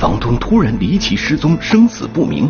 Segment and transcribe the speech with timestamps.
[0.00, 2.48] 房东突然离奇失踪，生死不明。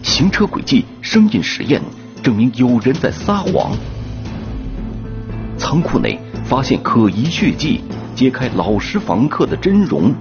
[0.00, 1.82] 行车轨迹、声音实验
[2.22, 3.72] 证明有人在撒谎。
[5.56, 7.80] 仓库内发现可疑血迹，
[8.14, 10.14] 揭开老实房客的真容。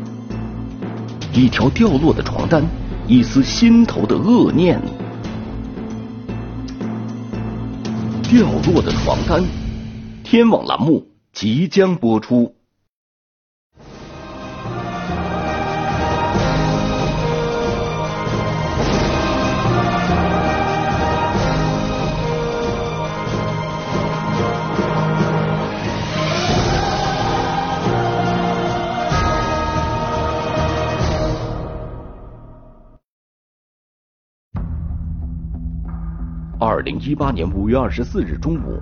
[1.31, 2.63] 一条掉落的床单，
[3.05, 4.81] 一丝心头的恶念。
[8.23, 9.43] 掉落的床单，
[10.23, 12.56] 天网栏目即将播出。
[36.87, 38.81] 零一八年五月二十四日中午，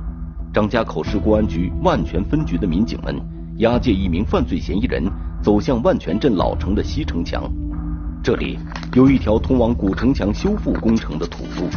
[0.53, 3.19] 张家口市公安局万泉分局的民警们
[3.57, 5.03] 押解一名犯罪嫌疑人
[5.41, 7.51] 走向万泉镇老城的西城墙。
[8.21, 8.59] 这里
[8.93, 11.67] 有一条通往古城墙修复工程的土路。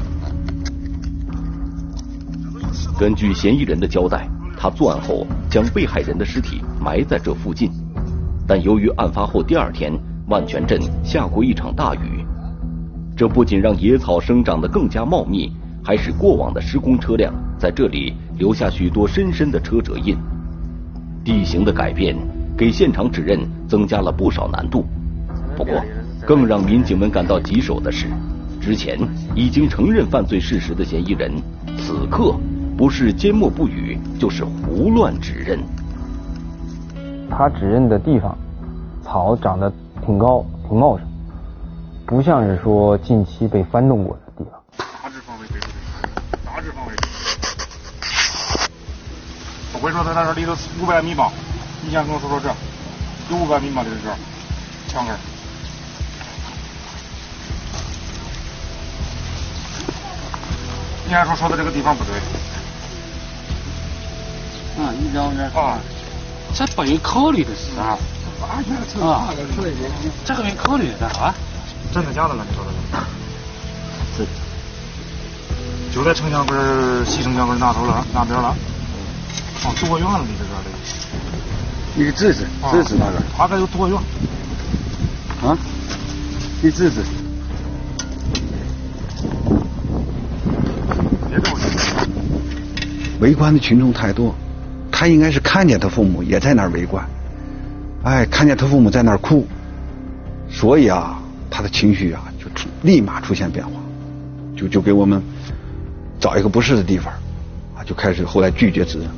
[2.98, 7.70] 根据嫌疑人的交代，他作案后将被害人的尸体埋在这附近。
[8.46, 12.22] 但由于案发后第二天万泉镇下过一场大雨，
[13.16, 15.50] 这不仅让野草生长得更加茂密。
[15.88, 20.14] 还使过往的施工车辆在这里留下许多深深的车辙印。
[21.24, 22.14] 地形的改变
[22.58, 24.84] 给现场指认增加了不少难度。
[25.56, 25.82] 不过，
[26.26, 28.06] 更让民警们感到棘手的是，
[28.60, 28.98] 之前
[29.34, 31.32] 已经承认犯罪事实的嫌疑人，
[31.78, 32.34] 此刻
[32.76, 35.58] 不是缄默不语，就是胡乱指认。
[37.30, 38.36] 他指认的地方，
[39.02, 39.72] 草长得
[40.04, 41.06] 挺高、挺茂盛，
[42.04, 44.27] 不像是说近期被翻动过的。
[49.78, 51.30] 不会说他那这里头五百米吧？
[51.82, 52.48] 你先跟我说说这，
[53.30, 53.84] 有五百米吗？
[53.84, 55.14] 这是这墙根
[61.06, 62.16] 你还说说的这个地方不对？
[64.82, 65.78] 啊，你这这啊，
[66.52, 67.96] 这不用考虑的是啊。
[68.42, 68.62] 啊，
[70.24, 71.34] 这个没考虑的啊？
[71.92, 72.44] 真的假的了？
[72.48, 72.70] 你说的？
[74.16, 74.26] 是。
[75.94, 78.54] 就在城墙根儿、西城墙根儿那头了，那边了。
[79.64, 80.24] 哦，多远了？
[80.26, 80.70] 你这个的？
[81.94, 83.20] 你指指，指指那个？
[83.36, 83.98] 大概有多远？
[85.42, 85.56] 啊？
[86.62, 87.02] 你指指。
[93.20, 94.32] 围观的群众太多，
[94.92, 97.04] 他应该是看见他父母也在那儿围观，
[98.04, 99.44] 哎，看见他父母在那儿哭，
[100.48, 101.20] 所以啊，
[101.50, 103.72] 他的情绪啊就出立马出现变化，
[104.56, 105.20] 就就给我们
[106.20, 107.12] 找一个不是的地方，
[107.76, 109.08] 啊，就开始后来拒绝指认。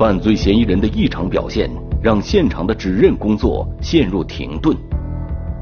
[0.00, 1.70] 犯罪嫌疑人的异常表现，
[2.02, 4.74] 让现场的指认工作陷入停顿。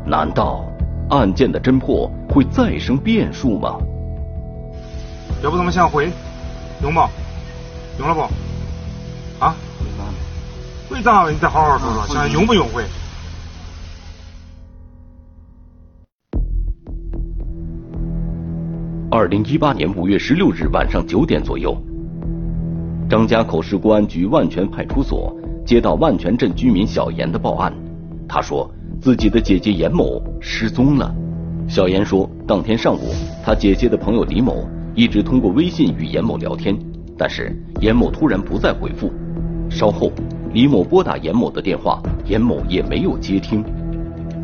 [0.07, 0.65] 难道
[1.11, 3.81] 案件的侦破会再生变数吗？
[5.43, 6.13] 要不咱们先回，
[6.81, 7.01] 用不？
[7.99, 9.45] 用了不？
[9.45, 9.57] 啊？
[10.89, 11.29] 为啥？
[11.29, 12.85] 你再好好说说，现在用不用回？
[19.11, 21.77] 二零一八年五月十六日晚上九点左右。
[23.09, 27.73] 张家口市公安局万泉派出所接到万泉镇居民小严的报案，
[28.29, 28.71] 他说
[29.01, 31.11] 自己的姐姐严某失踪了。
[31.67, 33.01] 小严说，当天上午，
[33.43, 36.79] 他姐姐的朋友李某一直通过微信与严某聊天，
[37.17, 39.11] 但是严某突然不再回复。
[39.71, 40.13] 稍后，
[40.53, 43.65] 李某拨打严某的电话，严某也没有接听。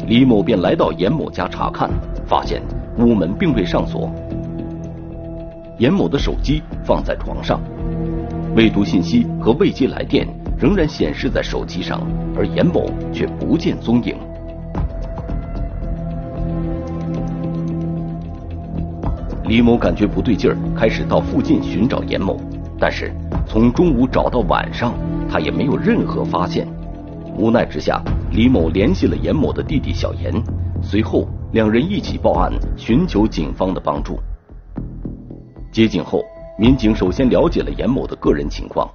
[0.07, 1.91] 李某便来到严某家查看，
[2.27, 2.63] 发现
[2.99, 4.11] 屋门并未上锁，
[5.79, 7.61] 严某的手机放在床上。
[8.57, 10.25] 未读信息和未接来电
[10.57, 12.01] 仍然显示在手机上，
[12.37, 14.15] 而严某却不见踪影。
[19.49, 22.37] 李某感觉不对劲儿，开始到附近寻找严某，
[22.79, 23.13] 但是
[23.45, 24.95] 从中午找到晚上，
[25.29, 26.65] 他也没有任何发现。
[27.37, 30.33] 无奈之下，李某联系了严某的弟弟小严，
[30.81, 34.17] 随后两人一起报案，寻求警方的帮助。
[35.73, 36.23] 接警后。
[36.57, 38.89] 民警首先了解了严某的个人情况。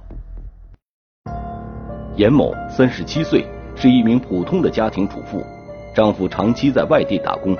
[2.16, 3.44] 严某三十七岁，
[3.76, 5.44] 是一名普通的家庭主妇，
[5.94, 7.54] 丈夫长期在外地打工，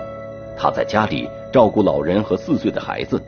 [0.56, 3.23] 她在家里照顾老人和四岁的孩子。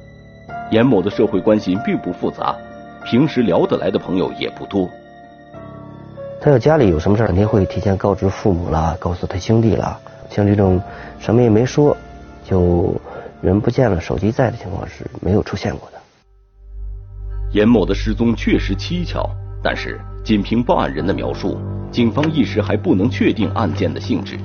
[0.71, 2.57] 严某的社会关系并不复杂，
[3.05, 4.89] 平时聊得来的朋友也不多。
[6.41, 10.01] 他要家里有什么事肯定会提前告知父母啦，告诉他兄弟啦。
[10.31, 10.81] 像这种
[11.19, 11.95] 什么也没说，
[12.43, 12.99] 就
[13.43, 15.99] 人不见了，手机在的情况是没有出现过的。
[17.53, 19.29] 严某的失踪确实蹊跷，
[19.63, 21.61] 但是仅凭报案人的描述，
[21.91, 24.39] 警方一时还不能确定案件的性质。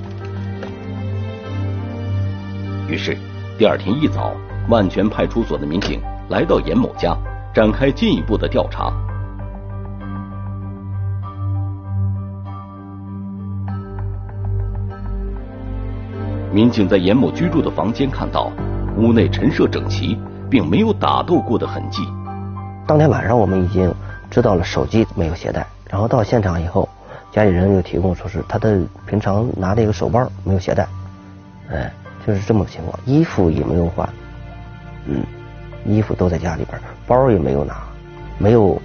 [2.86, 3.16] 于是，
[3.58, 4.34] 第二天一早，
[4.68, 7.16] 万全派出所的民警来到严某家，
[7.54, 8.92] 展开进一步的调查。
[16.52, 18.52] 民警在严某居住的房间看到，
[18.98, 20.18] 屋内陈设整齐，
[20.50, 22.02] 并没有打斗过的痕迹。
[22.88, 23.94] 当天晚上，我们已经
[24.30, 26.88] 知道了手机没有携带，然后到现场以后，
[27.30, 30.88] 家里人又提供说是他的平常拿的一个手包没有携带，
[31.70, 31.92] 哎。
[32.26, 34.06] 就是这么个情况，衣服也没有换，
[35.06, 35.24] 嗯，
[35.86, 37.76] 衣服都在家里边，包也没有拿，
[38.36, 38.82] 没有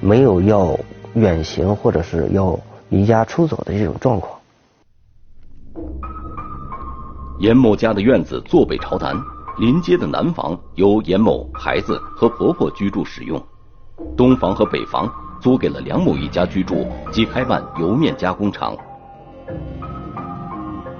[0.00, 0.78] 没有要
[1.12, 2.58] 远行或者是要
[2.88, 4.38] 离家出走的这种状况。
[7.38, 9.14] 严某家的院子坐北朝南，
[9.58, 13.42] 临街的南房由严某孩子和婆婆居住使用，
[14.14, 15.10] 东房和北房
[15.40, 18.76] 租给了梁某一家居住及开办油面加工厂。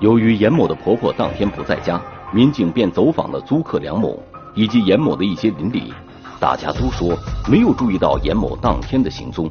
[0.00, 2.00] 由于严某的婆婆当天不在家，
[2.32, 4.18] 民警便走访了租客梁某
[4.54, 5.92] 以及严某的一些邻里，
[6.40, 7.14] 大家都说
[7.50, 9.46] 没有注意到严某当天的行踪。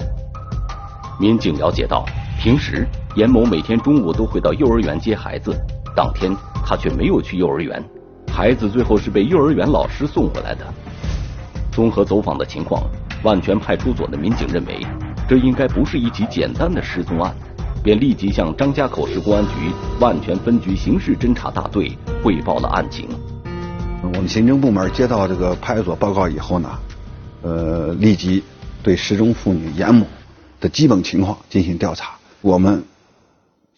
[1.19, 2.04] 民警了解到，
[2.40, 5.56] 平时严某每天中午都会到幼儿园接孩子，
[5.96, 6.36] 当天
[6.66, 7.84] 他却没有去幼儿园，
[8.31, 10.66] 孩子最后是被幼儿园老师送回来的。
[11.72, 12.83] 综合走访的情况，
[13.24, 14.86] 万全派出所的民警认为，
[15.27, 17.36] 这应该不是一起简单的失踪案。
[17.83, 23.07] 便立即向张家口市公安局万全分局刑事侦查大队汇报了案情。
[24.01, 26.80] 我们刑侦部门接到这个派出所报告以后呢，
[27.44, 28.44] 呃，立即
[28.81, 30.07] 对失踪妇女严某
[30.60, 32.16] 的基本情况进行调查。
[32.42, 32.83] 我们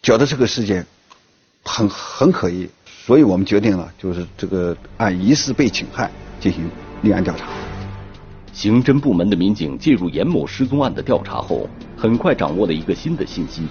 [0.02, 0.86] 觉得这个事件
[1.62, 2.70] 很很可疑，
[3.08, 6.70] 所以我们决定了，就是这个按疑似被侵害进行
[7.00, 7.46] 立案调查。
[8.52, 11.66] 刑侦部门的民警介入严某失踪案的调查后，
[11.96, 13.62] 很快掌握了一个新的信息。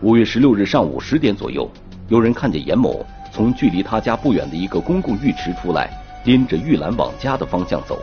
[0.00, 1.70] 五月十六日上午十点左右，
[2.08, 5.88] 有人看见严某从距离他家不远的一个公共浴池出来，
[6.24, 8.02] 拎着玉兰往家的方向走。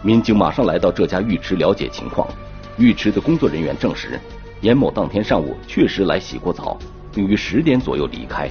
[0.00, 2.26] 民警马上来到这家浴池了解情况，
[2.78, 4.18] 浴池的工作人员证实，
[4.62, 6.78] 严某当天上午确实来洗过澡，
[7.12, 8.48] 并于十点左右离开。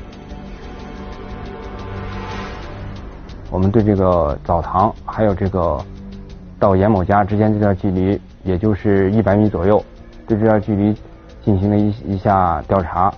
[3.50, 5.84] 我们对这个澡堂还有这个
[6.60, 9.84] 到严某家之间这段距离，也就是一百米左右，
[10.28, 10.96] 对这段距离。
[11.42, 13.12] 进行了一一下调查，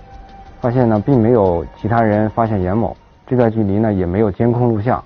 [0.60, 2.96] 发现呢并没有其他人发现严某，
[3.26, 5.02] 这段距离呢也没有监控录像。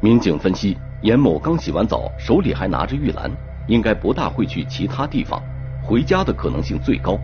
[0.00, 3.30] 民警分析，严某刚洗完澡，手里还拿着浴篮，
[3.68, 5.40] 应该不大会去其他地方，
[5.82, 7.16] 回家的可能性最高。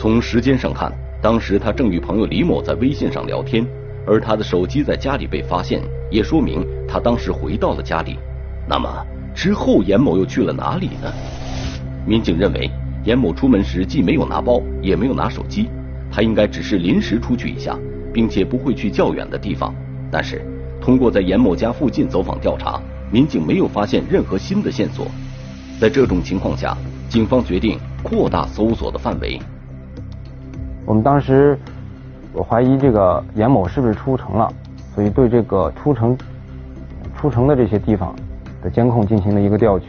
[0.00, 3.62] 从时间上看，当时他正与朋友李某在微信上聊天，
[4.06, 8.16] 而他的手机在家里被发现，也说明他当时回到了家里。
[8.66, 8.88] 那么
[9.34, 11.12] 之后严某又去了哪里呢？
[12.06, 12.70] 民警认为。
[13.04, 15.68] 严某出门时既没有拿包，也没有拿手机，
[16.10, 17.78] 他应该只是临时出去一下，
[18.10, 19.74] 并且不会去较远的地方。
[20.10, 20.40] 但是，
[20.80, 22.80] 通过在严某家附近走访调查，
[23.10, 25.06] 民警没有发现任何新的线索。
[25.78, 26.74] 在这种情况下，
[27.08, 29.38] 警方决定扩大搜索的范围。
[30.86, 31.58] 我们当时
[32.32, 34.52] 我怀疑这个严某是不是出城了，
[34.94, 36.16] 所以对这个出城
[37.16, 38.14] 出城的这些地方
[38.62, 39.86] 的监控进行了一个调取。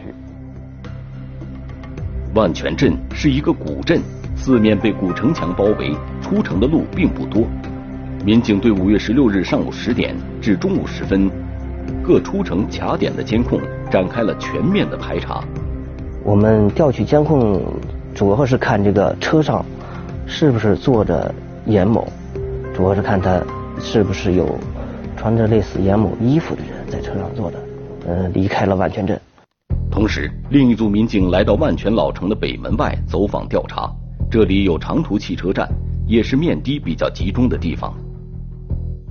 [2.34, 4.00] 万全镇是一个古镇，
[4.34, 7.44] 四面被古城墙包围，出城的路并不多。
[8.24, 11.28] 民警对五月十六日上午十点至中午时分
[12.02, 15.42] 各出城卡点的监控展开了全面的排查。
[16.22, 17.60] 我们调取监控，
[18.14, 19.64] 主要是看这个车上
[20.26, 21.32] 是不是坐着
[21.66, 22.06] 严某，
[22.74, 23.40] 主要是看他
[23.78, 24.58] 是不是有
[25.16, 27.58] 穿着类似严某衣服的人在车上坐着，
[28.06, 29.18] 呃，离开了万全镇。
[29.90, 33.90] 同时，另一组民警来到万全老城的北门外走访调查，
[34.30, 35.68] 这里有长途汽车站，
[36.06, 37.92] 也是面的比较集中的地方。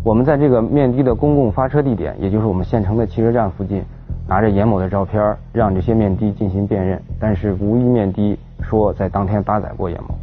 [0.03, 3.83] 我们在这个面的的公共发车地点，也就是我们县城的汽车站附近，
[4.27, 10.15] 拿着严某的照片，让这些面的进行辨认，但是无一面的说在当天搭载过严某。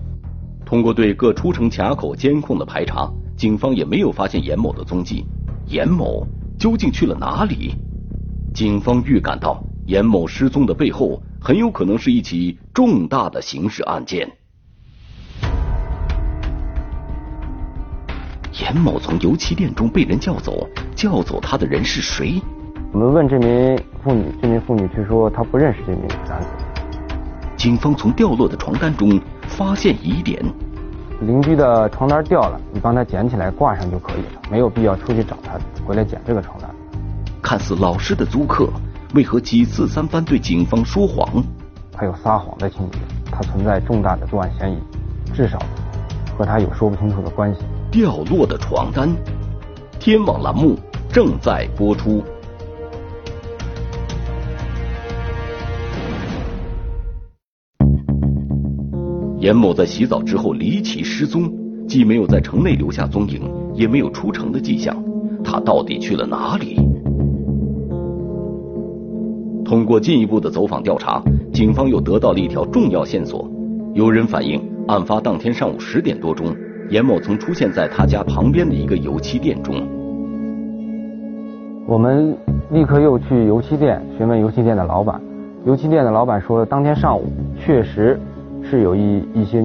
[0.69, 5.25] 通过对各出城卡口监控的排查，警方也没有发现严某的踪迹。
[5.65, 6.27] 严某
[6.59, 7.75] 究竟去了哪里？
[8.53, 9.65] 警方预感到。
[9.87, 14.31] 严某失踪的背后，很有可能是一起重大的刑事案件。
[18.61, 22.43] 严某从油漆店中被人叫走，叫走他的人是谁？
[22.93, 26.68] 我们问这名妇女，这名妇女却说她不认识这名男子。
[27.59, 30.41] 警方从掉落的床单中发现疑点。
[31.21, 36.71] 邻居的床单掉了，你帮他捡起来挂上就可以了，没有必要出去找他回来捡这个床单。
[37.43, 38.71] 看似老实的租客。
[39.15, 41.43] 为何几次三番对警方说谎？
[41.91, 42.99] 他有撒谎的情节，
[43.33, 44.79] 他存在重大的作案嫌疑，
[45.35, 45.59] 至少
[46.37, 47.62] 和他有说不清楚的关系。
[47.91, 49.09] 掉落的床单，
[49.99, 52.23] 天网栏目正在播出。
[59.49, 61.50] 严某在洗澡之后离奇失踪，
[61.88, 64.95] 既没有在城内留下踪影，也没有出城的迹象，
[65.43, 66.76] 他到底去了哪里？
[69.64, 73.50] 通过进一步的走访调查，警方又得到了一条重要线索。
[73.95, 76.55] 有人反映，案发当天上午十点多钟，
[76.90, 79.75] 严某曾出现在他家旁边的一个油漆店中。
[81.87, 82.37] 我们
[82.71, 85.19] 立刻又去油漆店询问油漆店的老板，
[85.64, 88.21] 油漆店的老板说，当天上午确实。
[88.62, 89.61] 是有一一些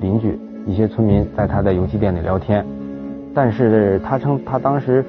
[0.00, 2.64] 邻居、一些村民在他的油漆店里聊天，
[3.34, 5.04] 但是他称他当时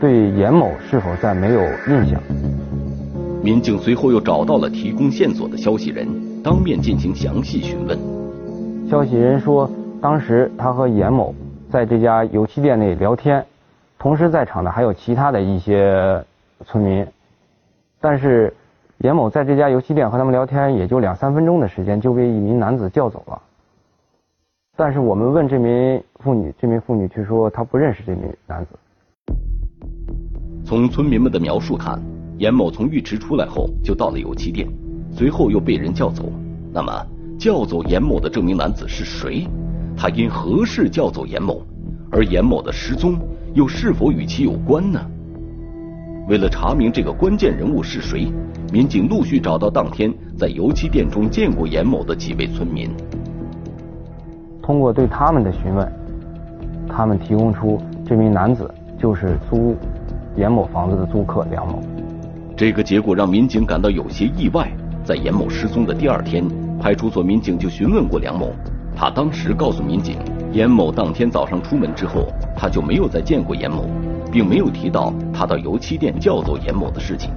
[0.00, 2.20] 对严某是否在没有印象。
[3.42, 6.06] 民警随后又找到了提供线索的消息人，
[6.42, 7.98] 当面进行详细询问。
[8.88, 9.70] 消息人说，
[10.00, 11.34] 当时他和严某
[11.70, 13.44] 在这家油漆店内聊天，
[13.98, 16.22] 同时在场的还有其他的一些
[16.66, 17.06] 村民，
[18.00, 18.52] 但是。
[19.02, 23.42] 严某在这家油漆店和他们聊天，也就两三分钟的时间，就被一名男子叫走了。
[24.76, 28.68] 但是我们问这名妇女，这名妇女却说她不认识这名男子。
[30.64, 32.00] 从村民们的描述看，
[32.38, 34.68] 严某从浴池出来后就到了油漆店，
[35.10, 36.30] 随后又被人叫走。
[36.72, 36.92] 那么，
[37.36, 39.48] 叫走严某的这名男子是谁？
[39.96, 41.60] 他因何事叫走严某？
[42.12, 43.18] 而严某的失踪
[43.52, 45.04] 又是否与其有关呢？
[46.28, 48.32] 为了查明这个关键人物是谁，
[48.72, 52.90] 民警陆续找到当天在油漆店中见过严某的几位村民。
[54.62, 55.92] 通过对他们的询问，
[56.88, 59.76] 他们提供出这名男子就是租
[60.36, 61.82] 严某房子的租客梁某。
[62.56, 64.66] 这个结果让民警感到有些意外。
[65.04, 66.42] 在严某失踪的第二天，
[66.80, 68.52] 派出所民警就询问过梁某，
[68.96, 70.16] 他当时告诉民警，
[70.50, 72.26] 严某当天早上出门之后，
[72.56, 73.84] 他就没有再见过严某。
[74.30, 77.30] 并没有提到他到油漆店叫走严某的事情，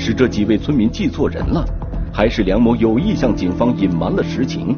[0.00, 1.62] 是这几位村民记错人了，
[2.10, 4.74] 还是梁某有意向警方隐瞒了实情？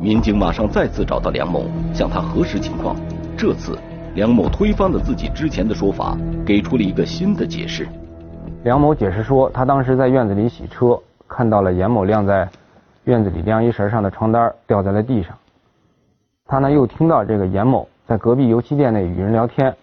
[0.00, 2.96] 民警马上再次找到梁某，向他核实情况。
[3.36, 3.78] 这次，
[4.14, 7.86] 梁某推翻了自己之前的说法，给出了一个新的解释。
[8.64, 12.48] 梁某解释说，他当时在院子里洗车，看到了严某晾在
[13.04, 15.36] 院子里晾衣绳上的床单掉在了地上，
[16.46, 17.86] 他呢又听到这个严某。
[18.06, 19.76] 在隔壁油漆店内与人聊天，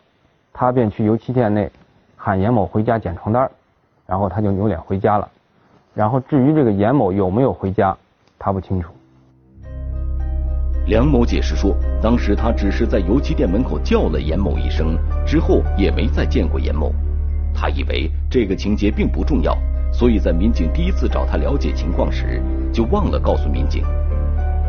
[0.51, 1.71] 他便去油漆店内
[2.15, 3.47] 喊严某回家捡床单，
[4.05, 5.27] 然后他就扭脸回家了。
[5.93, 7.95] 然后至于这个严某有没有回家，
[8.37, 8.93] 他不清楚。
[10.87, 16.91] 梁某解释说，当时他只是在油漆店门口叫了严某一声，之后也没再见过严某。
[17.53, 19.57] 他以为这个情节并不重要，
[19.91, 23.83] 所以在民警第一次找他了解情况时，就忘了告诉民警。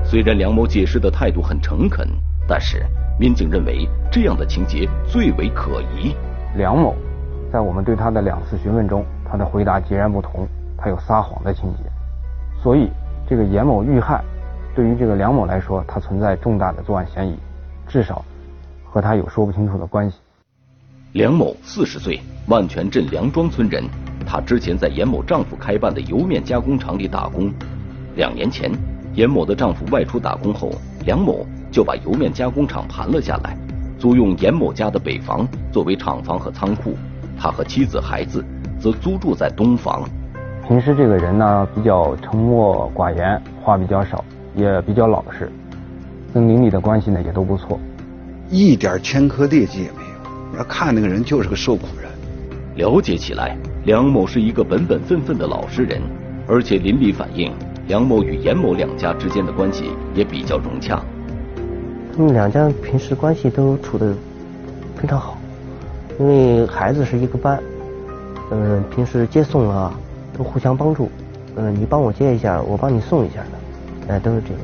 [0.04, 2.08] 虽然梁某解释的态度很诚恳，
[2.48, 2.84] 但是。
[3.18, 6.14] 民警认为这样的情节最为可疑。
[6.54, 6.94] 梁某
[7.50, 9.02] 在我们对他的两次询问中，
[9.36, 11.82] 他的回答截然不同，他有撒谎的情节。
[12.62, 12.88] 所以，
[13.28, 14.24] 这个严某遇害，
[14.74, 17.36] 对于这个梁某来说，他存在重大的作案嫌疑，
[17.86, 18.24] 至少
[18.82, 20.16] 和他有说不清楚的关系。
[21.12, 23.84] 梁某四十岁，万泉镇梁庄村人。
[24.26, 27.52] 他之前在严某丈夫开办的油面加工厂里打工。
[28.14, 28.72] 两年前，
[29.12, 30.72] 严某的丈夫外出打工后，
[31.04, 31.46] 梁某。
[31.70, 33.54] 就把油面加工厂盘了下来，
[33.98, 36.96] 租用严某家的北房作为厂房和仓库。
[37.38, 38.42] 他和妻子、孩子
[38.86, 40.08] 则租住在东房。
[40.68, 44.24] 平时这个人呢，比较沉默寡言，话比较少，
[44.54, 45.50] 也比较老实，
[46.32, 47.80] 跟邻里的关系呢也都不错，
[48.48, 50.58] 一点前科劣迹也没有。
[50.58, 52.08] 要看那个人就是个受苦人。
[52.76, 56.00] 了解起来，梁某是一个本本分分的老实人，
[56.46, 57.52] 而且邻里反映，
[57.88, 61.02] 梁某与严某两家之间的关系也比较融洽。
[62.16, 64.14] 他们两家平时关系都处的
[64.94, 65.36] 非常好，
[66.20, 67.60] 因为孩子是一个班，
[68.50, 69.92] 嗯，平时接送啊
[70.36, 71.10] 都互相帮助，
[71.56, 74.60] 嗯，你帮我接一下，我帮你送一下的，哎，都是这样。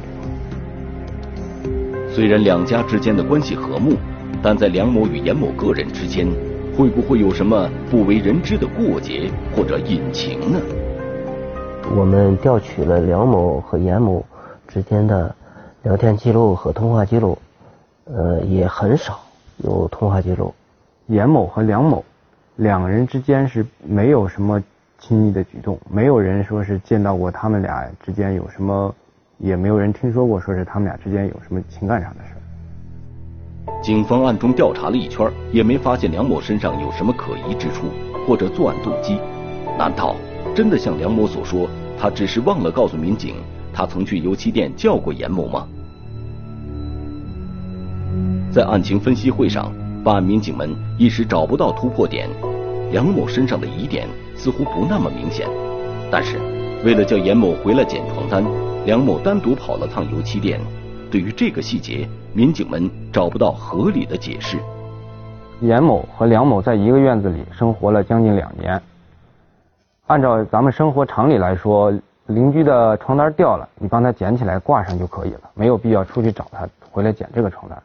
[2.15, 3.97] 虽然两家之间的关系和睦，
[4.43, 6.29] 但在梁某与严某个人之间，
[6.77, 10.61] 会不会有什么不为人知的过节或者隐情呢？
[11.97, 14.25] 我们调取了梁某和严某
[14.69, 15.35] 之间的。
[15.85, 17.37] 聊天记录和通话记录，
[18.05, 19.19] 呃，也很少
[19.57, 20.55] 有通话记录。
[21.09, 22.05] 严某和梁某
[22.63, 24.63] 两人之间是没有什么
[24.97, 28.95] 亲密的举动，没有人说是见到过他们俩之间有什么，
[29.39, 32.31] 也没有人听说过说是他们俩之间有什么情感上的事。
[33.83, 37.89] 警方暗中调查了一圈，也没发现梁某身上有什么可疑之处
[38.29, 39.19] 或者作案动机。
[39.77, 40.15] 难道
[40.55, 43.35] 真的像梁某所说，他只是忘了告诉民警，
[43.75, 45.67] 他曾去油漆店叫过严某吗？
[48.53, 49.73] 在案情分析会上，
[50.05, 52.31] 办案民警们一时找不到突破点。
[52.93, 54.07] 梁某身上的疑点
[54.37, 55.49] 似乎不那么明显，
[56.11, 56.37] 但是
[56.85, 58.45] 为了叫严某回来捡床单，
[58.85, 60.61] 梁某单独跑了趟油漆店。
[61.11, 64.59] 对于这个细节，民警们找不到合理的解释。
[65.63, 68.79] 严某和梁某在一个院子里生活了将近两年。
[70.07, 71.91] 按照咱们生活常理来说，
[72.27, 77.83] 邻居的床单掉了，你帮他捡起来挂上就可以了，没有必要出去找他回来捡这个床单。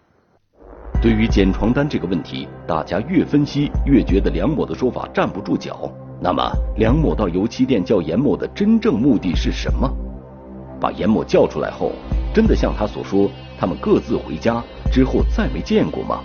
[1.00, 5.92] 对于捡床单这个问题，大家越分析越觉得梁某的说法站不住脚。
[6.20, 9.88] 那么，梁某到油漆店叫严某的真正目的是什么？
[10.82, 11.92] 把严某叫出来后，
[12.34, 16.20] 真的像他所说，他们各自回家之后再没见过吗？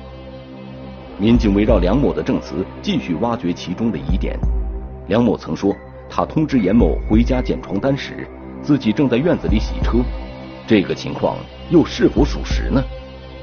[1.19, 4.39] 民警围绕梁某的证词继续挖掘其中的疑点。
[5.07, 5.77] 梁某曾说，
[6.09, 8.27] 他通知严某回家捡床单时，
[8.63, 9.99] 自己正在院子里洗车。
[10.67, 11.37] 这个情况
[11.69, 12.83] 又是否属实呢？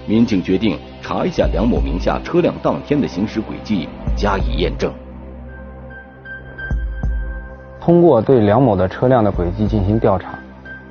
[0.08, 4.92] 民警决定查一下梁某名下车辆当天的行驶轨迹，加以验证。
[7.80, 10.38] 通过对梁某的车辆的轨迹进行调查，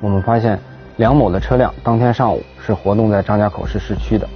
[0.01, 0.59] 我们发现
[0.97, 4.27] 梁某的车辆当天上午是活动在张家口市市区的，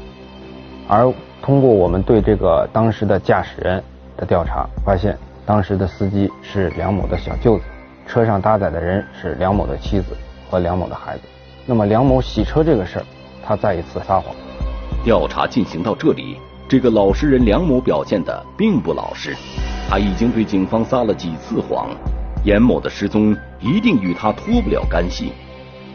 [0.87, 1.11] 而
[1.41, 3.83] 通过我们对这个当时的驾驶人
[4.15, 7.63] 的调查，发现当时的司机是梁某的小舅子，
[8.07, 10.15] 车上搭载的人是梁某的妻子
[10.49, 11.23] 和梁某的孩子。
[11.65, 13.05] 那么梁某洗车这个事儿，
[13.45, 14.33] 他再一次撒谎。
[15.03, 19.35] 调查进行到这里，这个老实人梁某表现的并不老实，
[19.89, 21.89] 他已经对警方撒了几次谎。
[22.45, 25.33] 严某的失踪一定与他脱不了干系，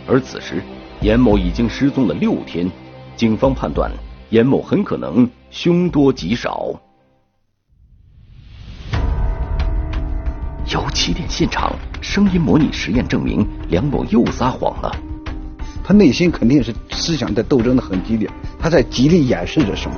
[0.06, 0.62] 而此时
[1.00, 2.70] 严某已经失踪了六天，
[3.16, 3.90] 警方判断
[4.28, 6.68] 严某很可能凶多吉少。
[10.70, 15.07] 有起点现场声音模拟实验证明，梁某又撒谎了。
[15.88, 19.96] 他内心肯定是思想在斗争的很激烈，他在极力掩饰着什么？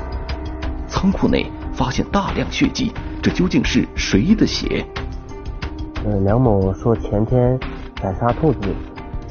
[0.87, 4.85] 仓库内发现大量血迹，这究竟是谁的血？
[6.05, 7.59] 呃，梁某说前天
[8.01, 8.59] 在杀兔子，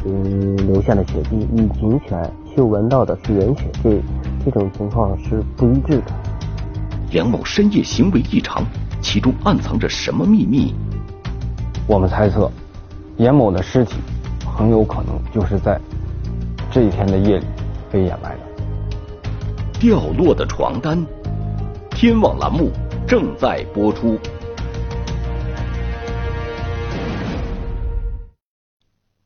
[0.04, 4.02] 嗯，留下的血迹与警犬嗅闻到的是人血，这
[4.44, 6.12] 这种情况是不一致的。
[7.10, 8.62] 梁某深夜行为异常，
[9.00, 10.74] 其中暗藏着什么秘密？
[11.86, 12.52] 我们猜测，
[13.16, 13.94] 严某的尸体
[14.44, 15.80] 很有可能就是在。
[16.72, 17.44] 这一天的夜里
[17.90, 18.40] 被掩埋了。
[19.80, 21.04] 掉落的床单，
[21.90, 22.70] 天网栏目
[23.08, 24.16] 正在播出。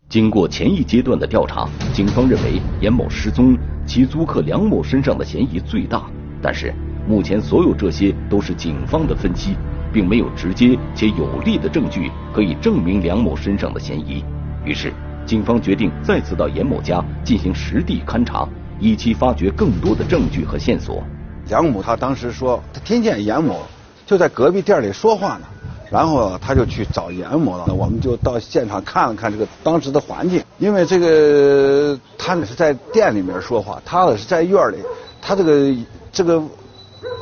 [0.09, 3.55] 经过前一阶段的调查，警方认为严某失踪，
[3.85, 6.05] 其租客梁某身上的嫌疑最大。
[6.41, 6.73] 但是
[7.07, 9.55] 目前所有这些都是警方的分析，
[9.93, 14.25] 并没有直接且有力的证据可以证明梁某身上的嫌疑。
[14.65, 14.91] 于是。
[15.27, 18.47] 警方决定再次到严某家进行实地勘查，
[18.79, 21.03] 以期发掘更多的证据和线索。
[21.49, 23.63] 梁某他当时说，他听见严某
[24.07, 25.47] 就在隔壁店里说话呢，
[25.91, 27.73] 然后他就去找严某了。
[27.75, 34.77] 我们就到现场看了看这个当时的环境，因为这个他是在店里面说话，他呢是在院里，
[35.21, 35.75] 他这个
[36.13, 36.43] 这个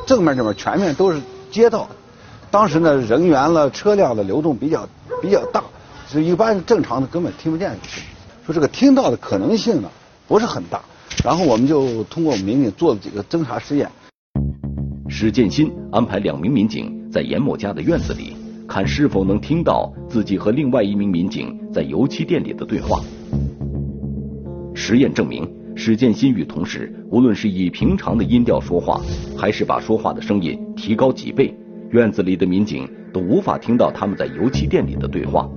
[0.05, 1.87] 正面这面全面都是街道，
[2.51, 4.87] 当时呢人员了车辆的流动比较
[5.21, 5.63] 比较大。
[6.13, 7.75] 就一般正常的根本听不见，
[8.45, 9.89] 说这个听到的可能性呢
[10.27, 10.79] 不是很大。
[11.23, 13.89] 然后我们就通过民警做了几个侦查实验。
[15.09, 18.35] 史建新安排两名民警在严某家的院子里，
[18.67, 23.01] 看是否能听到自己和另外一名民警在油漆店里的对话。
[24.75, 29.01] 实验证明，史建新与同事无论是以平常的音调说话，
[29.35, 31.51] 还是把说话的声音提高几倍，
[31.89, 35.49] 院子里的民警都无法听到他们在油漆店里的对话。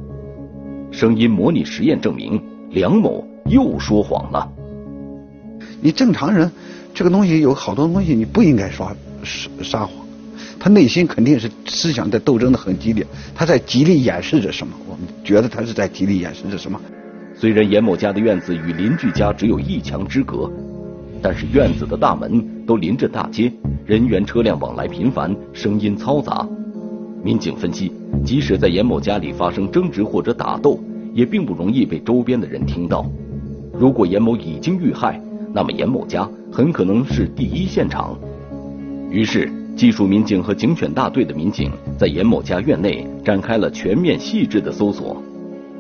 [0.97, 4.51] 声音模拟实验证明，梁某又说谎了。
[5.79, 6.51] 你正常人，
[6.95, 8.91] 这个东西有好多东西你不应该说
[9.23, 9.91] 撒撒谎。
[10.59, 14.73] 他内心肯定是思想在斗争的很激烈，他在极力掩饰着什么？
[14.89, 16.81] 我们觉得他是在极力掩饰着什么？
[17.35, 20.51] 虽然严某家的院子与邻居家只有一墙之隔，
[21.21, 23.53] 但是院子的大门都临着大街，
[23.85, 26.49] 人员车辆往来频繁，声音嘈杂。
[27.27, 27.91] 民警分析，
[28.25, 30.79] 即使在严某家里发生争执或者打斗，
[31.13, 33.05] 也并不容易被周边的人听到。
[33.73, 35.21] 如果严某已经遇害，
[35.53, 38.17] 那么严某家很可能是第一现场。
[39.11, 45.21] 于是，技术民警和警犬大队的民警在严某家院内展开了全面细致的搜索。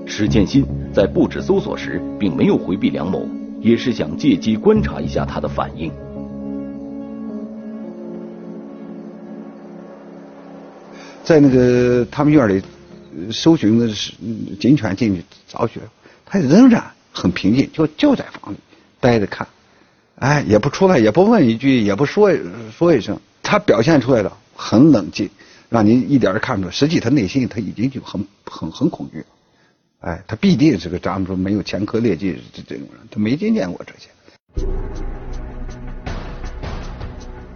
[0.04, 3.24] 史建新在布置搜索时，并没有回避梁某，
[3.61, 5.92] 也是想借机观察一下他的反应。
[11.26, 12.62] 在那个他们院里
[13.32, 14.12] 搜寻的是
[14.60, 15.80] 警犬进去找血，
[16.24, 18.56] 他仍然很平静，就就在房里
[19.00, 19.44] 待着看，
[20.20, 22.30] 哎，也不出来，也不问一句，也不说
[22.70, 25.28] 说一声，他表现出来的很冷静，
[25.68, 29.18] 让您一点都看不出，实际他内心他已经就很很很恐惧。
[29.18, 29.26] 了，
[30.02, 34.08] 哎，他必定是个咱们说没有前科劣迹这这种人，他没经见过这些。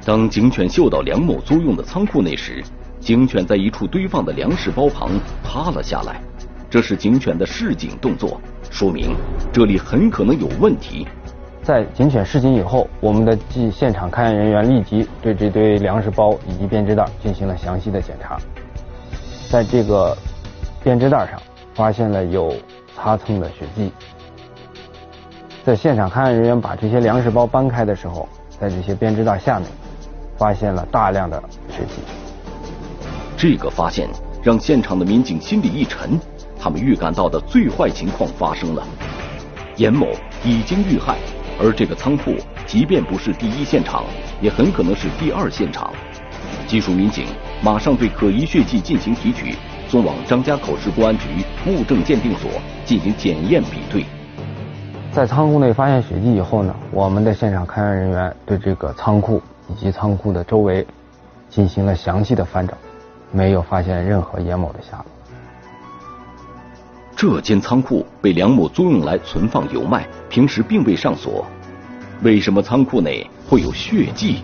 [0.05, 2.65] 当警犬嗅到梁某租用的仓库内时，
[3.01, 5.11] 警犬在一处堆放的粮食包旁
[5.43, 6.21] 趴了下来，
[6.69, 8.39] 这是警犬的示警动作，
[8.71, 9.17] 说明
[9.51, 11.09] 这里很可能有问题。
[11.63, 18.39] 在警犬示警以后，我们的即现场勘验人员立即对这堆粮食包以及编织袋进行了详细的检查，
[19.51, 20.17] 在这个
[20.85, 21.41] 编织袋上
[21.75, 22.55] 发现了有
[22.95, 23.91] 擦蹭的血迹。
[25.65, 28.29] 在现场勘验人员把这些粮食包搬开的时候，
[28.61, 29.67] 在这些编织袋下面。
[30.37, 32.01] 发现了大量的血迹，
[33.43, 34.07] 这个发现
[34.43, 36.21] 让现场的民警心里一沉，
[36.61, 38.87] 他们预感到的最坏情况发生了，
[39.77, 40.09] 严某
[40.45, 41.17] 已经遇害，
[41.59, 42.35] 而这个仓库
[42.67, 44.05] 即便不是第一现场，
[44.43, 45.91] 也很可能是第二现场。
[46.67, 47.25] 技术民警
[47.63, 49.55] 马上对可疑血迹进行提取，
[49.89, 51.25] 送往张家口市公安局
[51.67, 52.51] 物证鉴定所
[52.85, 54.05] 进行检验比对。
[55.13, 59.41] 在仓库内发现血迹以后呢，我们的现场勘验人员对这个仓库。
[59.71, 60.85] 以及仓库的周围
[61.49, 62.75] 进行了详细的翻找，
[63.33, 65.07] 没有发现任何严某的下落。
[67.17, 71.45] 这间仓库被梁某租用来存放油麦，平时并未上锁。
[72.23, 74.41] 为什么仓库内会有血迹？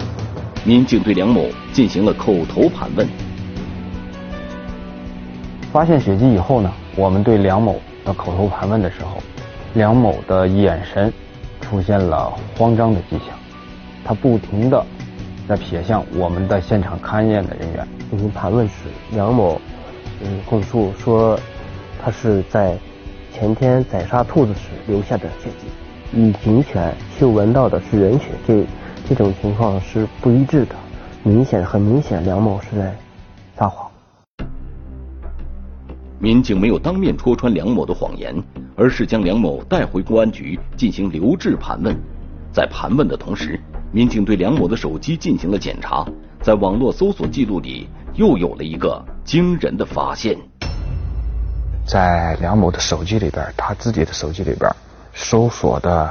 [0.64, 3.06] 民警对梁某进行了口头盘问。
[5.72, 9.22] 发现血迹以后呢，我们对梁某的口头盘问的时候，
[9.74, 11.12] 梁某的眼神
[11.60, 13.38] 出现了慌张的迹象，
[14.04, 14.84] 他不停的。
[15.48, 18.74] 在撇向我们的现场勘验的人员进行盘问时，
[19.12, 19.60] 梁某
[20.20, 21.38] 嗯供述说，
[22.02, 22.76] 他是在
[23.32, 25.68] 前天宰杀兔子时留下的血迹，
[26.18, 28.66] 与警犬嗅闻到的是人血，这
[29.08, 30.74] 这种情况是不一致的，
[31.22, 32.96] 明显很明显梁某是在
[33.56, 33.88] 撒谎。
[36.18, 38.34] 民警没有当面戳穿梁某的谎言，
[38.74, 41.94] 而是将梁某带回公安局进行留置盘问，
[42.50, 43.60] 在盘问的同时。
[43.96, 46.06] 民警对梁某的手机进行了检查，
[46.42, 50.36] 在网络搜索记录里又有了一个惊人的发现。
[51.86, 54.70] 在梁某的手机里边，他自己的手机里边
[55.14, 56.10] 搜索的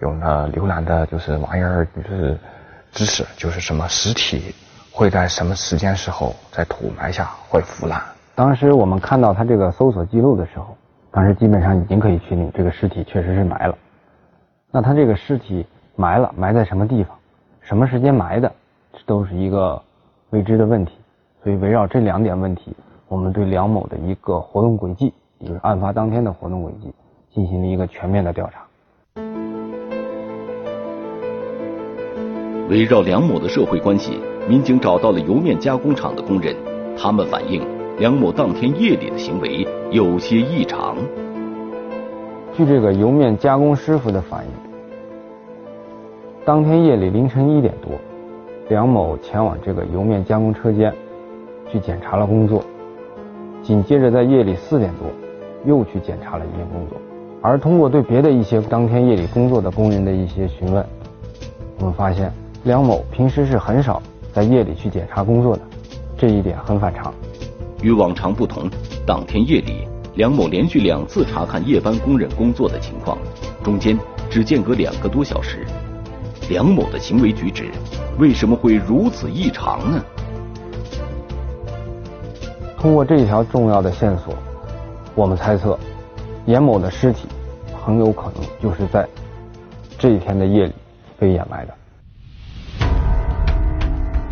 [0.00, 2.38] 有那浏览的就是玩意儿，就是
[2.92, 4.54] 知识，就是什么尸体
[4.90, 8.02] 会在什么时间时候在土埋下会腐烂。
[8.34, 10.74] 当时我们看到他这个搜索记录的时候，
[11.10, 13.76] 当时基本上已经可以确定这个尸体确实是埋了。
[14.70, 15.66] 那他这个尸体。
[16.00, 17.17] 埋了，埋在什么地方，
[17.68, 18.50] 什么时间埋的，
[18.94, 19.82] 这都是一个
[20.30, 20.94] 未知的问题。
[21.44, 22.74] 所以围绕这两点问题，
[23.08, 26.90] 我们对梁某的一个活动轨迹，也就是案发当天的活动轨迹，
[27.30, 28.64] 进行了一个全面的调查。
[32.70, 36.56] 围绕梁某的社会关系，民警找到了油面加工厂的工人，
[36.96, 37.62] 他们反映
[37.98, 40.96] 梁某当天夜里的行为有些异常。
[42.54, 44.50] 据这个油面加工师傅的反映。
[46.48, 47.92] 当天夜里凌晨一点多，
[48.70, 50.90] 梁某前往这个油面加工车间
[51.70, 52.64] 去检查了工作，
[53.62, 55.08] 紧接着在夜里四点多
[55.66, 56.96] 又去检查了一遍工作。
[57.42, 60.82] 而通过对别的一些当天夜里工作的工人的一些询问，
[61.80, 62.32] 我们发现
[62.64, 65.60] 梁某平时是很少在夜里去检查工作的，
[66.16, 67.12] 这一点很反常。
[67.82, 68.70] 与往常不同，
[69.06, 73.18] 当天夜里梁某连续两次查看夜班工人工作的情况，
[73.62, 73.98] 中间
[74.30, 75.66] 只间隔两个多小时。
[76.48, 77.70] 梁某的行为举止
[78.18, 80.02] 为什么会如此异常呢？
[82.78, 84.34] 通过这一条重要的线索，
[85.14, 85.78] 我们猜测，
[86.46, 87.28] 严某的尸体
[87.84, 89.06] 很有可能就是在
[89.98, 90.72] 这一天的夜里
[91.18, 91.74] 被掩埋的。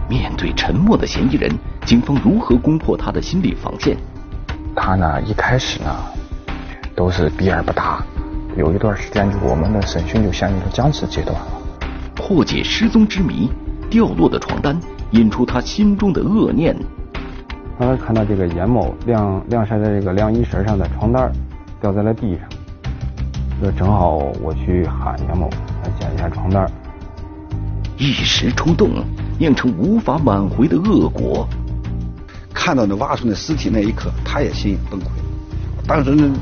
[0.09, 1.51] 面对沉默的嫌疑人，
[1.85, 3.97] 警方如何攻破他的心理防线？
[4.75, 5.95] 他呢，一开始呢
[6.95, 8.03] 都是避而不答，
[8.57, 11.47] 有一段时间就我们的审讯就陷入了僵持阶段了。
[12.27, 13.49] 破解失踪之谜，
[13.89, 14.77] 掉落的床单
[15.13, 16.77] 引出他心中的恶念。
[17.79, 21.31] 刚才看到这个严某晾晾晒在这个晾衣绳上的床单
[21.81, 22.41] 掉在了地上，
[23.63, 25.49] 那正好我去喊严某
[25.85, 26.69] 来捡一下床单。
[27.97, 28.91] 一时冲动，
[29.39, 31.49] 酿成无法挽回的恶果。
[32.53, 35.05] 看到那挖出那尸体那一刻，他也心崩溃，
[35.87, 36.37] 当时呢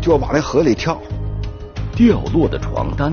[0.00, 0.96] 就要往那河里跳。
[1.96, 3.12] 掉落的床单。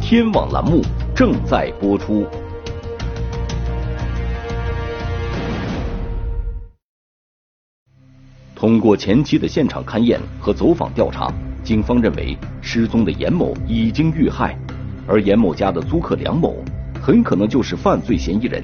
[0.00, 0.80] 天网栏目
[1.18, 2.24] 正在播出。
[8.54, 11.28] 通过前期的现场勘验和走访调查，
[11.64, 14.56] 警方认为失踪的严某已经遇害，
[15.08, 16.62] 而严某家的租客梁某
[17.02, 18.62] 很可能就是犯罪嫌疑人。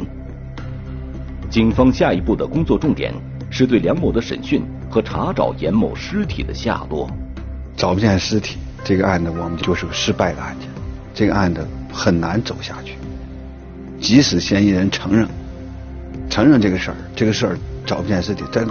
[1.50, 3.12] 警方下一步的工作重点
[3.50, 7.10] 是对梁某的审讯和查找严某尸体的下落。
[7.76, 10.68] 找不见尸体，这个案子我们就是个失败的案件，
[11.12, 12.96] 这个案子很难走下去。
[14.00, 15.26] 即使嫌疑人承认
[16.28, 18.66] 承认这个事儿，这个事儿找不见尸体，但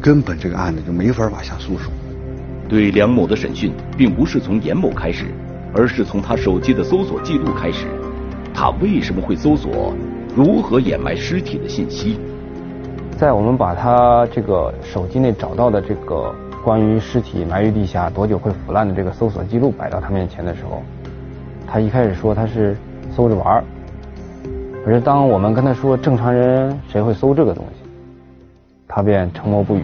[0.00, 1.92] 根本这个案子就没法往下诉讼。
[2.68, 5.26] 对梁某的审讯，并不是从严某开始，
[5.74, 7.86] 而是从他手机的搜索记录开始。
[8.54, 9.94] 他为什么会搜索
[10.34, 12.18] 如何掩埋尸体的信息？
[13.18, 20.82] 在我们把他这个手机内找到的这个关于尸体埋于地下多久会腐烂的这个搜索记录摆到他面前的时候，
[21.66, 22.76] 他一开始说他是
[23.14, 23.64] 搜着玩儿。
[24.84, 27.88] 可是当我们跟他说正常人谁会搜这个东西，
[28.86, 29.82] 他便沉默不语。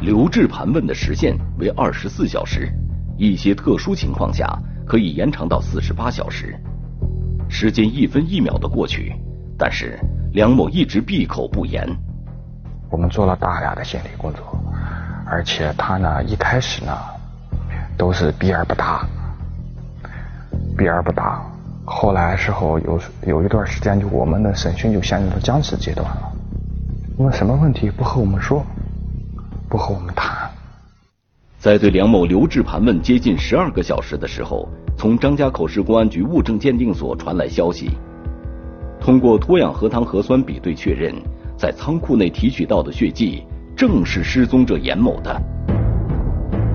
[0.00, 2.68] 留置盘问的时限为二十四小时，
[3.18, 4.46] 一些特殊情况下
[4.86, 6.56] 可以延长到四十八小时。
[7.48, 9.12] 时间一分一秒的过去，
[9.58, 9.98] 但是
[10.32, 11.86] 梁某一直闭口不言。
[12.90, 14.58] 我们做了大量的心理工作，
[15.26, 16.96] 而且他呢一开始呢
[17.98, 19.06] 都是避而不答，
[20.80, 21.44] 避而不答。
[21.84, 26.32] 后来时候有有一段时间，就我们的审讯就陷入了僵持阶段了。
[27.18, 28.64] 问什么问题不和我们说，
[29.68, 30.50] 不和我们谈。
[31.58, 34.66] 在对梁某留置盘问接近十二个小时的时候，
[34.96, 37.90] 从张家口市公安局物证鉴定所传来消息，
[38.98, 41.14] 通过脱氧核糖核酸比对确认，
[41.58, 43.44] 在仓库内提取到的血迹
[43.76, 45.38] 正是失踪者严某的。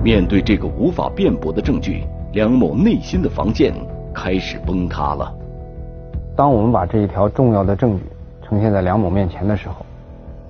[0.04, 3.74] 面对这个无法辩驳的证据，梁某内心的防线。
[4.16, 5.30] 开始崩塌了。
[6.34, 8.04] 当我们把这一条重要的证据
[8.42, 9.84] 呈现在梁某面前的时候，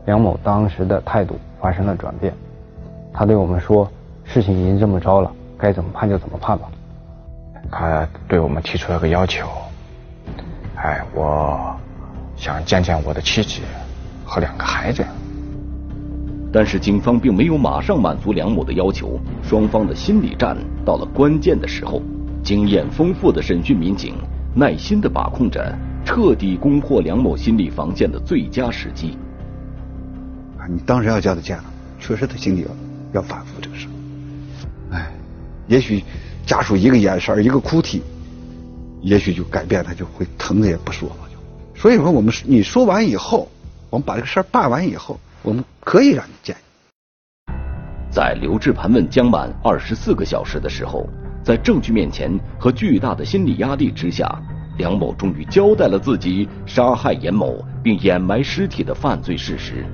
[0.05, 2.33] 梁某当时的态度发生了转变。
[3.13, 3.91] 他对我们说
[4.23, 6.69] ：“事情已经这么着了，该怎么判就怎么判吧。”
[7.69, 9.49] 他对我们提出了个要求
[10.79, 11.75] ：“哎，我
[12.37, 13.61] 想见见我的妻子
[14.25, 15.05] 和两个孩子。”
[16.53, 22.01] 但是警方并没有马上满足梁某的要求，双方的心理战到了关键的时候。
[22.47, 24.15] 经验丰富的审讯民警
[24.55, 29.19] 耐心的把控着彻底攻破梁某心理防线的最佳时机。
[30.57, 31.65] 啊，你当时要叫他见了，
[31.99, 32.69] 确实他心里要
[33.15, 33.89] 要反复这个事。
[34.93, 35.11] 哎，
[35.67, 36.05] 也许
[36.47, 38.01] 家属一个眼神一个哭啼，
[39.01, 41.17] 也许就改变他，就会疼的也不说了。
[41.29, 43.49] 就所以说，我们你说完以后，
[43.91, 46.57] 我们把这个事儿办完以后，我们可以让你见。
[48.09, 51.05] 在刘志盘问江满二十四个小时的时候。
[51.47, 52.29] 在证据面前
[52.59, 54.29] 和巨大的心理压力之下，
[54.79, 59.87] 梁某终于交代了自己杀害严某并掩埋尸体的犯罪事实。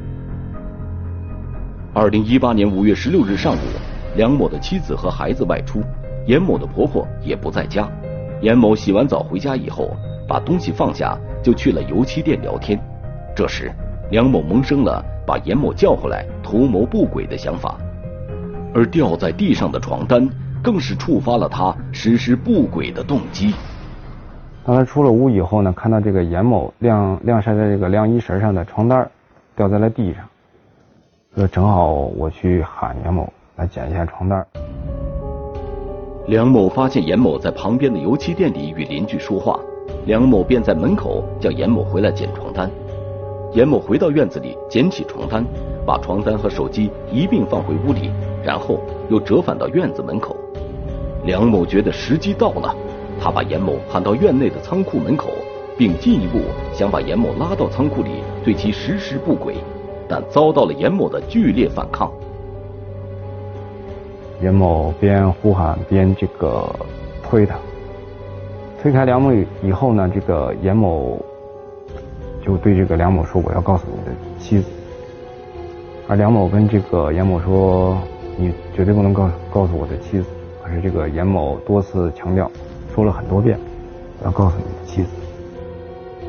[1.92, 3.58] 二零一八年五月十六日上午，
[4.16, 5.82] 梁某的妻子和孩子外出，
[6.26, 7.86] 严某的婆婆也不在家。
[8.40, 9.94] 严某洗完澡回家以后，
[10.26, 12.80] 把东西放下，就去了油漆店聊天。
[13.36, 13.70] 这时，
[14.10, 17.76] 梁某萌生了把严某叫回来图谋不轨的想法，
[18.72, 20.26] 而掉在地上的床单。
[20.62, 23.52] 更是触发了他实施不轨的动机。
[24.64, 29.10] 当他出了屋以后呢，看到这个严某晾晾晒在这个晾衣绳上的床单
[29.56, 30.22] 掉在了地上，
[31.34, 34.46] 说正好我去喊严某来捡一下床单。
[36.28, 39.58] 梁某发现严某在旁边的油漆店里与邻居说话，
[40.06, 42.70] 梁某便在门口叫严某回来捡床单。
[43.52, 45.44] 严某回到院子里捡起床单，
[45.84, 48.12] 把床单和手机一并放回屋里，
[48.44, 48.78] 然后
[49.10, 50.36] 又折返到院子门口。
[51.24, 52.74] 梁某觉得时机到了，
[53.20, 55.30] 他把严某喊到院内的仓库门口，
[55.78, 56.40] 并进一步
[56.72, 58.10] 想把严某拉到仓库里
[58.44, 59.54] 对其实施不轨，
[60.08, 62.10] 但遭到了严某的剧烈反抗。
[64.42, 66.68] 严某边呼喊边这个
[67.22, 67.56] 推他，
[68.82, 69.30] 推开梁某
[69.62, 71.24] 以后呢，这个严某
[72.44, 74.64] 就对这个梁某说：“我要告诉你的妻子。”
[76.08, 77.96] 而梁某跟这个严某说
[78.36, 80.26] ：“你绝对不能告告诉我的妻子。”
[80.74, 82.50] 是这个严某多次强调，
[82.94, 83.58] 说了很多遍，
[84.24, 85.08] 要告诉你的妻子。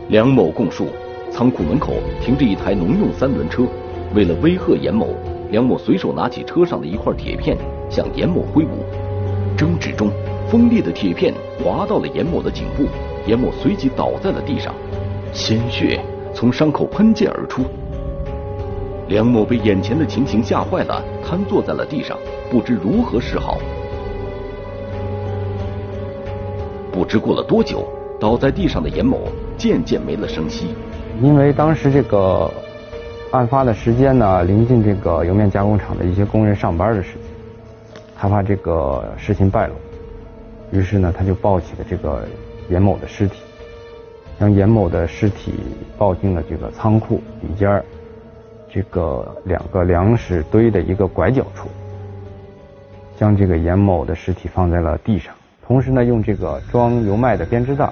[0.09, 0.87] 梁某供述，
[1.31, 3.63] 仓库门口停着一台农用三轮车，
[4.13, 5.07] 为了威吓严某，
[5.49, 7.57] 梁某随手拿起车上的一块铁片
[7.89, 8.83] 向严某挥舞，
[9.57, 10.09] 争执中，
[10.49, 12.83] 锋利的铁片划到了严某的颈部，
[13.25, 14.73] 严某随即倒在了地上，
[15.31, 15.99] 鲜血
[16.33, 17.63] 从伤口喷溅而出。
[19.07, 22.17] 梁某被眼前的情形吓坏了，瘫坐在了地上，
[22.49, 23.57] 不知如何是好。
[26.93, 27.87] 不知过了多久，
[28.19, 29.27] 倒在地上的严某
[29.57, 30.75] 渐渐没了声息。
[31.21, 32.49] 因为当时这个
[33.31, 37.21] 案发的时间呢，临近这个油面加工厂的一些工人上班的时间，
[38.15, 39.73] 他怕这个事情败露，
[40.71, 42.23] 于是呢，他就抱起了这个
[42.69, 43.41] 严某的尸体，
[44.39, 45.53] 将严某的尸体
[45.97, 47.83] 抱进了这个仓库里间儿
[48.71, 51.67] 这个两个粮食堆的一个拐角处，
[53.17, 55.33] 将这个严某的尸体放在了地上，
[55.65, 57.89] 同时呢，用这个装油麦的编织袋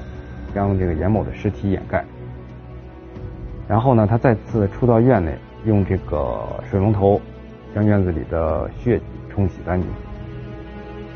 [0.53, 2.03] 将这个严某的尸体掩盖。
[3.67, 5.33] 然后呢，他再次出到院内，
[5.65, 7.21] 用这个水龙头
[7.73, 9.89] 将院子里的血迹冲洗干净。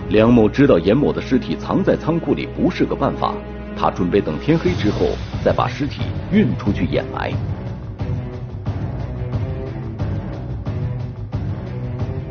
[0.08, 3.34] 梁某知道严某的尸体藏在仓库里不是个办法，
[3.76, 5.08] 他准备等天黑之后
[5.44, 7.34] 再把尸体运出去掩埋。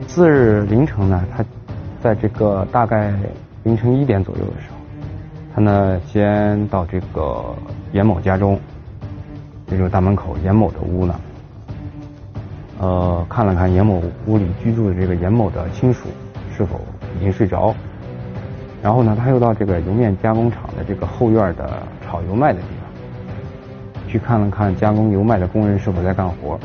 [0.07, 1.45] 次日凌晨呢，他
[2.01, 3.13] 在这个大概
[3.65, 4.77] 凌晨一点左右的时候，
[5.55, 7.55] 他呢先到这个
[7.93, 8.59] 严某家中，
[9.67, 11.21] 也就是大门口严某的屋呢，
[12.79, 16.09] 呃，看了看严某屋里居住的这个严某的亲属
[16.57, 16.81] 是否。
[17.17, 17.73] 已经睡着，
[18.83, 26.59] 然后呢，他又到这个油面加工厂的这个后院的炒油麦的地方，去看了看加工油麦的工人是否在干活。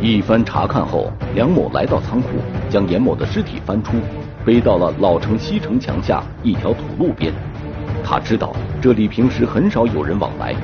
[0.00, 2.28] 一番查看后，梁某来到仓库，
[2.70, 3.92] 将严某的尸体翻出，
[4.44, 7.32] 背到了老城西城墙下一条土路边。
[8.02, 10.54] 他知道这里平时很少有人往来，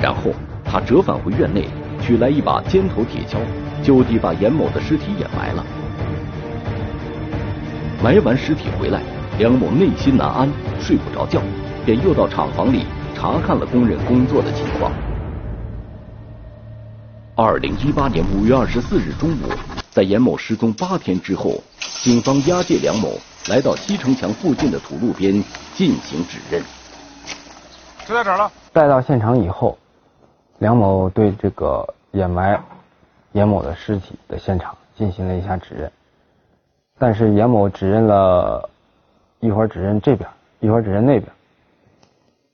[0.00, 0.32] 然后
[0.64, 1.66] 他折返回院内，
[2.00, 3.38] 取来一把尖头铁锹，
[3.82, 5.64] 就地把严某的尸体掩埋了。
[8.02, 9.02] 埋完尸体回来，
[9.38, 11.40] 梁某内心难安，睡不着觉，
[11.84, 14.92] 便又到厂房里查看了工人工作的情况。
[17.34, 19.50] 二零一八年五月二十四日中午，
[19.98, 25.32] 在严某失踪八天之后，警方押解梁某来到西城墙附近的土路边
[25.74, 26.62] 进行指认。
[28.06, 28.48] 就在这儿了。
[28.72, 29.76] 带到现场以后，
[30.58, 32.62] 梁某对这个掩埋
[33.32, 35.90] 严某的尸体的现场进行了一下指认。
[36.96, 38.70] 但是严某指认了
[39.40, 40.30] 一会儿指认这边，
[40.60, 41.24] 一会儿指认那边。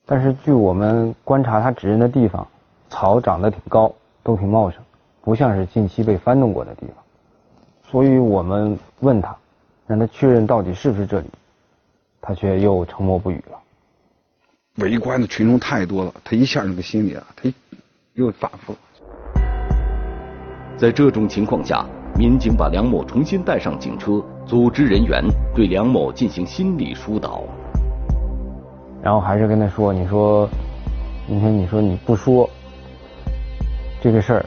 [0.06, 2.48] 但是据我们观察，他指认的地方
[2.88, 4.80] 草长得挺高，都挺茂盛，
[5.20, 7.03] 不像是近期被翻动过的地方。
[7.94, 9.36] 所以我们问他，
[9.86, 11.28] 让他确认到底是不是这里，
[12.20, 13.56] 他却又沉默不语了。
[14.78, 17.48] 围观的群众太多了，他一下那个心里啊，他
[18.14, 18.74] 又反复。
[20.76, 21.86] 在这种情况下，
[22.18, 24.20] 民警把梁某重新带上警车。
[24.44, 25.22] 组织人员
[25.54, 27.44] 对梁某进行心理疏导，
[29.00, 30.48] 然后还是跟他说：“你说，
[31.28, 32.50] 今天你说你不说
[34.02, 34.46] 这个事儿，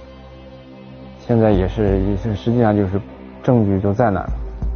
[1.25, 2.99] 现在也是也是实际上就是
[3.47, 4.27] 证据就在那儿，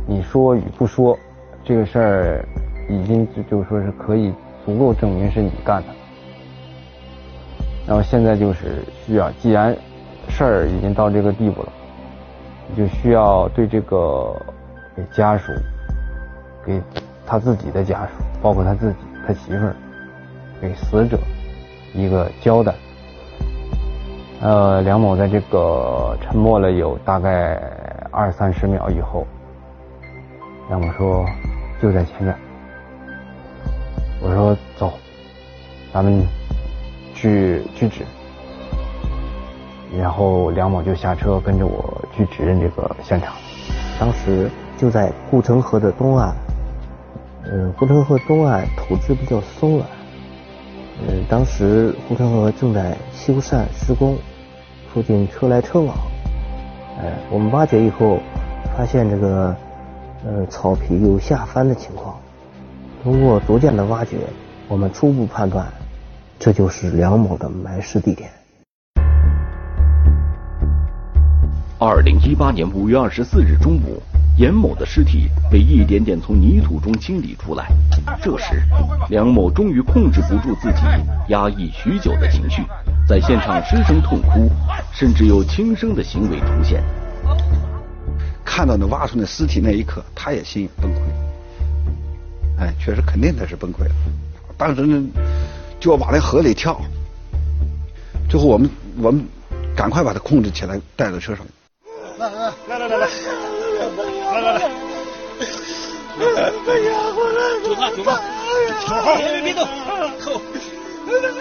[0.08, 1.20] 你说与不说
[1.66, 2.46] 这个事儿，
[2.90, 4.34] 已经就就说是可以
[4.66, 5.88] 足够证明是你干的。
[7.86, 9.76] 然后现在就是需要，既然
[10.30, 11.70] 事儿已经到这个地步了，
[12.70, 14.34] 你就需要对这个。”
[14.94, 15.54] 给家属，
[16.66, 16.82] 给
[17.26, 19.74] 他自己的家属，包括他自己、他媳妇儿，
[20.60, 21.18] 给死者
[21.94, 22.74] 一个交代。
[24.42, 27.58] 呃，梁某在这个沉默了有大概
[28.12, 29.26] 二三十秒以后，
[30.69, 31.26] 梁某说
[31.82, 32.36] ：“就在前面。”
[34.21, 34.93] 我说：“走，
[35.93, 36.26] 咱们
[37.15, 38.06] 去去指。”
[39.97, 43.34] 然后梁某就下车跟着我去指认这个现场。
[44.00, 44.50] 当时。
[44.78, 46.34] 就在护城河的东岸，
[47.43, 49.88] 嗯，护城河东岸土质比较松软，
[51.08, 54.17] 嗯，当时护城河正在修缮施工，
[54.91, 55.95] 附近车来车往，
[57.04, 58.20] 哎，我们挖掘以后
[58.78, 59.56] 发现这个，
[60.24, 62.16] 呃，草皮有下翻的情况，
[63.04, 64.20] 通过逐渐的挖掘，
[64.68, 65.66] 我们初步判断，
[66.38, 68.30] 这就是梁某的埋尸地点。
[71.80, 74.00] 二零一八年五月二十四日中午。
[74.41, 77.67] 严某的尸体被一点点从泥土中清理出来，
[78.23, 78.63] 这时，
[79.12, 80.81] 梁某终于控制不住自己
[81.27, 82.63] 压抑许久的情绪，
[83.08, 84.50] 在现场失声痛哭，
[84.92, 86.83] 甚至有轻生的行为出现。
[88.44, 90.98] 看到那挖出那尸体那一刻，他也心崩溃。
[92.62, 93.96] 哎，确实肯定他是崩溃了，
[94.58, 95.08] 当时呢
[95.79, 96.81] 就要往那河里跳。
[98.27, 98.67] 最后我们
[98.98, 99.23] 我们
[99.75, 101.46] 赶快把他控制起来，带到车上。
[102.17, 103.61] 来来来来来来。
[103.98, 104.60] 来来来！
[106.21, 107.39] 哎呀，我来！
[107.63, 109.60] 九号九号九号，别别别动！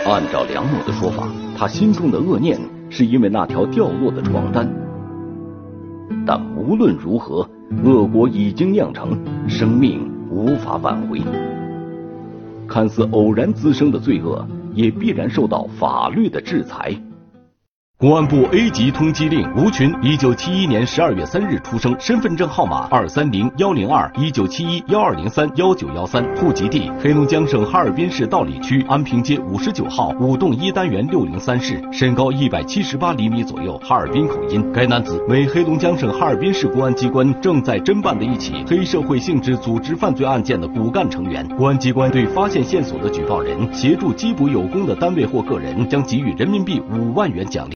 [0.04, 4.68] 按照梁某的说法，他心中的恶念是因为那条掉落的床单。
[6.26, 7.48] 但无论如何，
[7.84, 9.16] 恶果已经酿成，
[9.48, 11.20] 生命无法挽回。
[12.66, 16.94] 看似偶然滋生的罪恶，也必然受到法律的制裁。
[18.00, 34.66] 公安部 A 级通缉令：吴群，一九七一年十二月三日出生，身份证号码二三零幺零二一九七一幺二零三幺九幺三，户籍地黑龙江省哈尔滨市道里区安平街五十九号五栋一单元六零三室，身高一百七十八厘米左右，哈尔滨口音。
[34.72, 41.46] 该男子为黑龙江省哈尔滨市公安机关正在侦办的一起黑社会性质组织犯罪案件的骨干成员。
[41.54, 47.68] 公安机关对发现线索的举报人协助缉捕有功的单位或个人，将给予人民币五万元奖励。